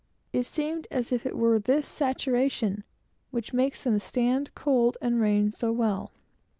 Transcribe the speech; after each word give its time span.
It 0.33 0.47
seems 0.47 0.87
as 0.89 1.11
if 1.11 1.27
it 1.27 1.37
were 1.37 1.59
this 1.59 1.87
saturation 1.87 2.83
which 3.29 3.53
makes 3.53 3.83
them 3.83 3.99
stand 3.99 4.49
cold 4.55 4.97
and 4.99 5.21
rain 5.21 5.53
so 5.53 5.71
well. 5.71 6.11